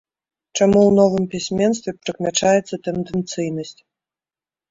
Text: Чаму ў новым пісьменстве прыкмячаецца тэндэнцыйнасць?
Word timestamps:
Чаму 0.57 0.79
ў 0.85 0.91
новым 0.99 1.25
пісьменстве 1.33 1.91
прыкмячаецца 2.05 2.75
тэндэнцыйнасць? 2.87 3.77